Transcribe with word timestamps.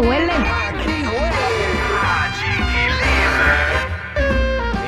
huele. 0.00 0.32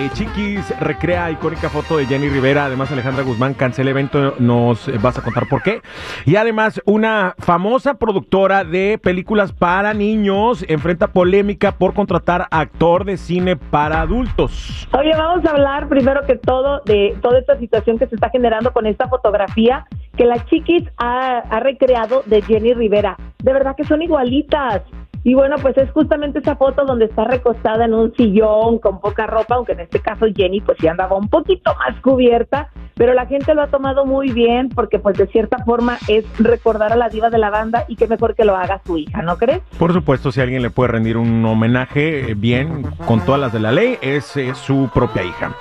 Eh, 0.00 0.08
Chiquis 0.14 0.80
recrea 0.80 1.30
icónica 1.30 1.68
foto 1.68 1.98
de 1.98 2.06
Jenny 2.06 2.30
Rivera. 2.30 2.64
Además, 2.64 2.90
Alejandra 2.90 3.22
Guzmán 3.22 3.52
cancela 3.52 3.90
evento. 3.90 4.34
Nos 4.38 4.90
vas 5.02 5.18
a 5.18 5.22
contar 5.22 5.46
por 5.46 5.62
qué. 5.62 5.82
Y 6.24 6.36
además, 6.36 6.80
una 6.86 7.34
famosa 7.38 7.94
productora 7.94 8.64
de 8.64 8.98
películas 9.02 9.52
para 9.52 9.92
niños 9.92 10.64
enfrenta 10.68 11.08
polémica 11.08 11.72
por 11.72 11.92
contratar 11.92 12.46
actor 12.50 13.04
de 13.04 13.18
cine 13.18 13.56
para 13.56 14.00
adultos. 14.00 14.88
Oye, 14.98 15.12
vamos 15.14 15.44
a 15.44 15.50
hablar 15.50 15.86
primero 15.88 16.24
que 16.26 16.36
todo 16.36 16.80
de 16.86 17.18
toda 17.20 17.38
esta 17.38 17.58
situación 17.58 17.98
que 17.98 18.06
se 18.06 18.14
está 18.14 18.30
generando 18.30 18.72
con 18.72 18.86
esta 18.86 19.06
fotografía 19.06 19.86
que 20.16 20.24
la 20.24 20.42
Chiquis 20.46 20.84
ha, 20.96 21.40
ha 21.40 21.60
recreado 21.60 22.22
de 22.24 22.40
Jenny 22.40 22.72
Rivera. 22.72 23.18
De 23.42 23.52
verdad 23.52 23.76
que 23.76 23.84
son 23.84 24.00
igualitas. 24.00 24.82
Y 25.22 25.34
bueno, 25.34 25.56
pues 25.60 25.76
es 25.76 25.90
justamente 25.90 26.38
esa 26.38 26.56
foto 26.56 26.84
donde 26.84 27.04
está 27.04 27.24
recostada 27.24 27.84
en 27.84 27.94
un 27.94 28.14
sillón 28.14 28.78
con 28.78 29.00
poca 29.00 29.26
ropa, 29.26 29.56
aunque 29.56 29.72
en 29.72 29.80
este 29.80 30.00
caso 30.00 30.26
Jenny 30.34 30.60
pues 30.60 30.78
sí 30.80 30.88
andaba 30.88 31.16
un 31.16 31.28
poquito 31.28 31.74
más 31.76 32.00
cubierta, 32.00 32.70
pero 32.94 33.12
la 33.14 33.26
gente 33.26 33.54
lo 33.54 33.62
ha 33.62 33.66
tomado 33.68 34.06
muy 34.06 34.30
bien 34.32 34.70
porque 34.70 34.98
pues 34.98 35.18
de 35.18 35.26
cierta 35.26 35.58
forma 35.64 35.98
es 36.08 36.24
recordar 36.38 36.92
a 36.92 36.96
la 36.96 37.08
diva 37.08 37.30
de 37.30 37.38
la 37.38 37.50
banda 37.50 37.84
y 37.88 37.96
qué 37.96 38.06
mejor 38.06 38.34
que 38.34 38.44
lo 38.44 38.56
haga 38.56 38.80
su 38.84 38.96
hija, 38.96 39.22
¿no 39.22 39.36
crees? 39.36 39.60
Por 39.78 39.92
supuesto, 39.92 40.32
si 40.32 40.40
alguien 40.40 40.62
le 40.62 40.70
puede 40.70 40.92
rendir 40.92 41.16
un 41.16 41.44
homenaje 41.44 42.30
eh, 42.30 42.34
bien, 42.34 42.82
con 43.06 43.20
todas 43.20 43.40
las 43.40 43.52
de 43.52 43.60
la 43.60 43.72
ley, 43.72 43.98
es 44.00 44.36
eh, 44.36 44.54
su 44.54 44.90
propia 44.92 45.22
hija. 45.22 45.52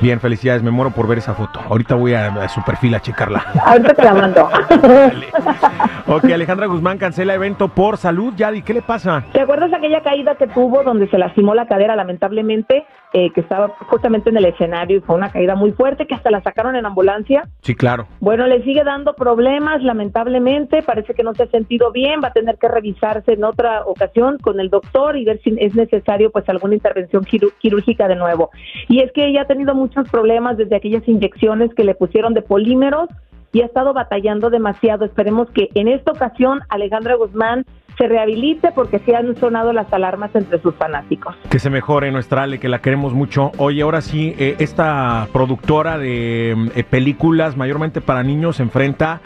Bien, 0.00 0.20
felicidades, 0.20 0.62
me 0.62 0.70
muero 0.70 0.90
por 0.90 1.06
ver 1.06 1.18
esa 1.18 1.34
foto. 1.34 1.60
Ahorita 1.68 1.94
voy 1.94 2.14
a, 2.14 2.26
a 2.26 2.48
su 2.48 2.62
perfil 2.64 2.94
a 2.94 3.00
checarla. 3.00 3.44
Ahorita 3.64 3.94
te 3.94 4.04
la 4.04 4.14
mando. 4.14 4.48
Ok, 6.06 6.24
Alejandra 6.24 6.66
Guzmán 6.66 6.98
cancela 6.98 7.34
evento 7.34 7.68
por 7.68 7.96
salud. 7.96 8.34
Yadi, 8.36 8.60
¿qué 8.60 8.74
le 8.74 8.82
pasa? 8.82 9.24
¿Te 9.32 9.40
acuerdas 9.40 9.72
aquella 9.72 10.02
caída 10.02 10.34
que 10.34 10.46
tuvo 10.46 10.82
donde 10.82 11.08
se 11.08 11.16
lastimó 11.16 11.54
la 11.54 11.66
cadera 11.66 11.96
lamentablemente, 11.96 12.84
eh, 13.14 13.30
que 13.32 13.40
estaba 13.40 13.68
justamente 13.88 14.28
en 14.28 14.36
el 14.36 14.44
escenario 14.44 14.98
y 14.98 15.00
fue 15.00 15.16
una 15.16 15.32
caída 15.32 15.54
muy 15.54 15.72
fuerte 15.72 16.06
que 16.06 16.14
hasta 16.14 16.30
la 16.30 16.42
sacaron 16.42 16.76
en 16.76 16.84
ambulancia? 16.84 17.48
Sí, 17.62 17.74
claro. 17.74 18.06
Bueno, 18.20 18.46
le 18.46 18.62
sigue 18.64 18.84
dando 18.84 19.14
problemas, 19.14 19.82
lamentablemente, 19.82 20.82
parece 20.82 21.14
que 21.14 21.22
no 21.22 21.32
se 21.32 21.44
ha 21.44 21.46
sentido 21.46 21.90
bien, 21.90 22.20
va 22.22 22.28
a 22.28 22.32
tener 22.32 22.58
que 22.58 22.68
revisarse 22.68 23.32
en 23.32 23.42
otra 23.42 23.86
ocasión 23.86 24.36
con 24.36 24.60
el 24.60 24.68
doctor 24.68 25.16
y 25.16 25.24
ver 25.24 25.40
si 25.42 25.56
es 25.58 25.74
necesario 25.74 26.30
pues 26.30 26.46
alguna 26.50 26.74
intervención 26.74 27.24
quirúrgica 27.24 28.08
de 28.08 28.16
nuevo. 28.16 28.50
Y 28.88 29.00
es 29.00 29.10
que 29.12 29.26
ella 29.26 29.42
ha 29.42 29.46
tenido 29.46 29.74
muchos 29.74 30.06
problemas 30.10 30.58
desde 30.58 30.76
aquellas 30.76 31.08
inyecciones 31.08 31.72
que 31.74 31.84
le 31.84 31.94
pusieron 31.94 32.34
de 32.34 32.42
polímeros 32.42 33.08
y 33.54 33.62
ha 33.62 33.66
estado 33.66 33.94
batallando 33.94 34.50
demasiado. 34.50 35.06
Esperemos 35.06 35.48
que 35.50 35.70
en 35.74 35.88
esta 35.88 36.12
ocasión 36.12 36.60
Alejandra 36.68 37.14
Guzmán 37.14 37.64
se 37.96 38.08
rehabilite 38.08 38.70
porque 38.74 38.98
sí 39.00 39.12
han 39.14 39.36
sonado 39.36 39.72
las 39.72 39.92
alarmas 39.92 40.30
entre 40.34 40.58
sus 40.60 40.74
fanáticos. 40.74 41.36
Que 41.50 41.58
se 41.58 41.70
mejore 41.70 42.10
nuestra 42.10 42.42
Ale, 42.42 42.58
que 42.58 42.68
la 42.68 42.80
queremos 42.80 43.12
mucho. 43.14 43.52
Oye, 43.58 43.82
ahora 43.82 44.00
sí, 44.00 44.34
eh, 44.38 44.56
esta 44.58 45.28
productora 45.32 45.98
de 45.98 46.56
eh, 46.74 46.84
películas, 46.84 47.56
mayormente 47.56 48.00
para 48.00 48.22
niños, 48.22 48.58
enfrenta 48.60 49.20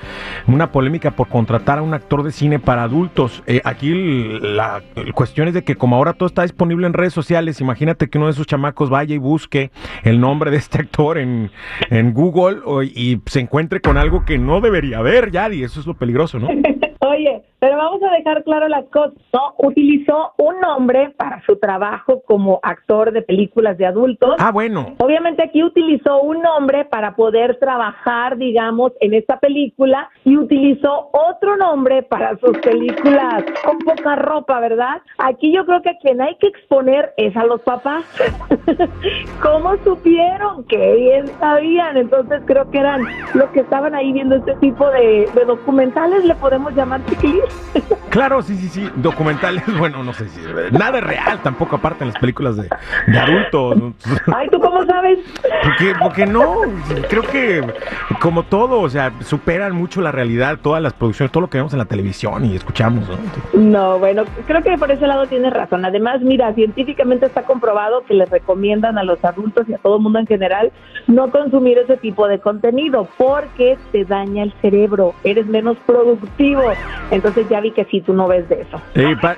una 0.46 0.70
polémica 0.72 1.12
por 1.12 1.28
contratar 1.28 1.78
a 1.78 1.82
un 1.82 1.94
actor 1.94 2.22
de 2.22 2.30
cine 2.32 2.58
para 2.58 2.82
adultos. 2.82 3.42
Eh, 3.46 3.60
aquí 3.64 3.92
la 4.40 4.82
l- 4.96 5.12
cuestión 5.12 5.48
es 5.48 5.54
de 5.54 5.64
que 5.64 5.76
como 5.76 5.96
ahora 5.96 6.12
todo 6.12 6.26
está 6.26 6.42
disponible 6.42 6.86
en 6.86 6.92
redes 6.92 7.12
sociales, 7.14 7.60
imagínate 7.60 8.08
que 8.08 8.18
uno 8.18 8.26
de 8.26 8.32
esos 8.32 8.46
chamacos 8.46 8.90
vaya 8.90 9.14
y 9.14 9.18
busque 9.18 9.70
el 10.04 10.20
nombre 10.20 10.50
de 10.50 10.58
este 10.58 10.78
actor 10.78 11.18
en, 11.18 11.50
en 11.90 12.12
Google 12.12 12.58
o- 12.64 12.82
y 12.82 13.20
se 13.26 13.40
encuentre 13.40 13.80
con 13.80 13.96
algo 13.96 14.24
que 14.24 14.38
no 14.38 14.60
debería 14.60 14.98
haber, 14.98 15.30
ya, 15.30 15.52
y 15.52 15.62
eso 15.62 15.80
es 15.80 15.86
lo 15.86 15.94
peligroso, 15.94 16.38
¿no? 16.38 16.48
Oye, 17.00 17.42
pero 17.60 17.76
vamos 17.76 18.02
a 18.02 18.12
dejar 18.12 18.44
claro 18.44 18.68
las 18.68 18.84
cosas. 18.86 19.14
¿no? 19.32 19.54
Utilizó 19.58 20.32
un 20.38 20.60
nombre 20.60 21.10
para 21.16 21.42
su 21.44 21.56
trabajo 21.56 22.22
como 22.26 22.60
actor 22.62 23.12
de 23.12 23.22
películas 23.22 23.76
de 23.78 23.86
adultos. 23.86 24.36
Ah, 24.38 24.52
bueno. 24.52 24.94
Obviamente 24.98 25.42
aquí 25.42 25.62
utilizó 25.62 26.20
un 26.20 26.40
nombre 26.40 26.84
para 26.84 27.16
poder 27.16 27.58
trabajar, 27.58 28.36
digamos, 28.36 28.92
en 29.00 29.14
esta 29.14 29.38
película 29.38 30.08
y 30.24 30.36
utilizó 30.36 31.10
otro 31.12 31.56
nombre 31.56 32.02
para 32.02 32.36
sus 32.38 32.56
películas 32.58 33.44
con 33.64 33.78
poca 33.78 34.16
ropa, 34.16 34.60
¿verdad? 34.60 35.02
Aquí 35.18 35.52
yo 35.52 35.64
creo 35.66 35.82
que 35.82 35.90
a 35.90 35.98
quien 35.98 36.20
hay 36.20 36.36
que 36.36 36.48
exponer 36.48 37.12
es 37.16 37.36
a 37.36 37.44
los 37.44 37.60
papás. 37.62 38.04
¿Cómo 39.42 39.76
supieron? 39.84 40.64
Que 40.64 40.94
bien 40.94 41.26
sabían. 41.40 41.96
Entonces 41.96 42.42
creo 42.46 42.70
que 42.70 42.78
eran 42.78 43.02
los 43.34 43.48
que 43.50 43.60
estaban 43.60 43.94
ahí 43.94 44.12
viendo 44.12 44.36
este 44.36 44.54
tipo 44.56 44.88
de, 44.90 45.28
de 45.34 45.44
documentales, 45.44 46.24
le 46.24 46.34
podemos 46.36 46.74
llamar 46.74 47.04
chiquillos. 47.06 47.47
Claro, 48.10 48.42
sí, 48.42 48.56
sí, 48.56 48.68
sí. 48.68 48.88
Documentales, 48.96 49.62
bueno, 49.78 50.02
no 50.02 50.12
sé 50.12 50.28
si. 50.28 50.40
Nada 50.72 51.00
real 51.00 51.40
tampoco, 51.42 51.76
aparte 51.76 52.04
en 52.04 52.10
las 52.10 52.18
películas 52.18 52.56
de, 52.56 52.68
de 53.06 53.18
adultos. 53.18 53.94
Ay, 54.34 54.48
¿tú 54.50 54.58
cómo 54.58 54.84
sabes? 54.86 55.18
Porque, 55.62 55.94
porque 56.00 56.26
no, 56.26 56.62
creo 57.08 57.22
que 57.22 57.62
como 58.20 58.44
todo, 58.44 58.80
o 58.80 58.88
sea, 58.88 59.12
superan 59.20 59.74
mucho 59.74 60.00
la 60.00 60.10
realidad, 60.10 60.58
todas 60.62 60.82
las 60.82 60.92
producciones, 60.94 61.30
todo 61.32 61.42
lo 61.42 61.50
que 61.50 61.58
vemos 61.58 61.72
en 61.72 61.78
la 61.78 61.84
televisión 61.84 62.44
y 62.44 62.56
escuchamos, 62.56 63.08
¿no? 63.08 63.18
No, 63.60 63.98
bueno, 63.98 64.24
creo 64.46 64.62
que 64.62 64.76
por 64.78 64.90
ese 64.90 65.06
lado 65.06 65.26
tienes 65.26 65.52
razón. 65.52 65.84
Además, 65.84 66.20
mira, 66.22 66.52
científicamente 66.54 67.26
está 67.26 67.42
comprobado 67.42 68.04
que 68.04 68.14
les 68.14 68.28
recomiendan 68.30 68.98
a 68.98 69.04
los 69.04 69.22
adultos 69.24 69.68
y 69.68 69.74
a 69.74 69.78
todo 69.78 69.96
el 69.96 70.02
mundo 70.02 70.18
en 70.18 70.26
general 70.26 70.72
no 71.06 71.30
consumir 71.30 71.78
ese 71.78 71.96
tipo 71.96 72.26
de 72.26 72.38
contenido 72.38 73.08
porque 73.16 73.78
te 73.92 74.04
daña 74.04 74.42
el 74.42 74.52
cerebro, 74.60 75.14
eres 75.24 75.46
menos 75.46 75.76
productivo. 75.86 76.62
Entonces 77.10 77.37
ya 77.48 77.60
vi 77.60 77.70
que 77.72 77.84
sí, 77.86 78.00
tú 78.00 78.12
no 78.12 78.26
ves 78.28 78.48
de 78.48 78.62
eso. 78.62 78.80
Eh, 78.94 79.14
pa- 79.20 79.36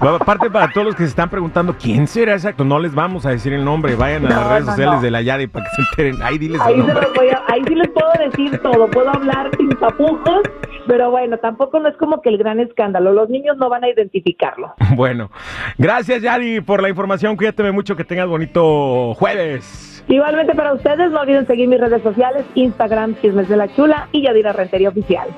Aparte, 0.00 0.50
para 0.50 0.68
todos 0.72 0.86
los 0.88 0.96
que 0.96 1.04
se 1.04 1.10
están 1.10 1.30
preguntando 1.30 1.76
quién 1.80 2.08
será 2.08 2.32
exacto, 2.32 2.64
no 2.64 2.80
les 2.80 2.92
vamos 2.94 3.24
a 3.24 3.30
decir 3.30 3.52
el 3.52 3.64
nombre. 3.64 3.94
Vayan 3.94 4.26
a 4.26 4.28
No, 4.30 4.34
las 4.34 4.48
redes 4.48 4.64
no, 4.64 4.70
sociales 4.72 4.94
no. 4.96 5.00
de 5.02 5.10
la 5.12 5.22
Yadi 5.22 5.46
para 5.46 5.64
que 5.64 5.70
se 5.76 5.82
enteren. 5.82 6.22
Ahí 6.26 6.38
diles 6.38 6.60
Ahí, 6.60 6.74
el 6.74 6.80
se 6.80 6.86
nombre. 6.88 7.06
los 7.06 7.14
voy 7.14 7.28
a- 7.28 7.42
ahí 7.48 7.62
sí 7.68 7.74
les 7.76 7.88
puedo 7.90 8.10
decir 8.18 8.58
todo, 8.62 8.88
puedo 8.90 9.08
hablar 9.10 9.50
sin 9.56 9.68
tapujos, 9.76 10.40
pero 10.88 11.10
bueno, 11.12 11.38
tampoco 11.38 11.78
no 11.78 11.88
es 11.88 11.96
como 11.98 12.20
que 12.20 12.30
el 12.30 12.38
gran 12.38 12.58
escándalo. 12.58 13.12
Los 13.12 13.28
niños 13.30 13.56
no 13.58 13.68
van 13.68 13.84
a 13.84 13.88
identificarlo. 13.90 14.74
Bueno, 14.96 15.30
gracias 15.78 16.20
Yadi 16.22 16.60
por 16.62 16.82
la 16.82 16.88
información. 16.88 17.36
Cuídate 17.36 17.70
mucho, 17.70 17.94
que 17.94 18.04
tengas 18.04 18.26
bonito 18.26 19.14
jueves. 19.14 20.04
Igualmente 20.08 20.52
para 20.54 20.72
ustedes, 20.74 21.12
no 21.12 21.20
olviden 21.20 21.46
seguir 21.46 21.68
mis 21.68 21.80
redes 21.80 22.02
sociales, 22.02 22.44
Instagram, 22.56 23.14
Chismes 23.22 23.48
de 23.48 23.56
la 23.56 23.72
Chula 23.74 24.08
y 24.10 24.22
Yadira 24.22 24.52
Rentería 24.52 24.88
Oficial. 24.88 25.28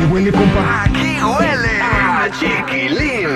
¿A 0.00 0.02
qué 0.02 0.12
huele, 0.12 0.32
compa? 0.32 0.84
Aquí 0.84 1.22
huele 1.22 1.80
a 1.82 2.30
chiquilín. 2.30 3.29